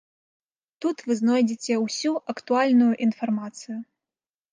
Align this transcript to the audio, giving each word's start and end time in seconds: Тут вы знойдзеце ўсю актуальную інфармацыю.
Тут 0.85 1.03
вы 1.09 1.17
знойдзеце 1.19 1.73
ўсю 1.85 2.11
актуальную 2.33 2.89
інфармацыю. 3.07 3.77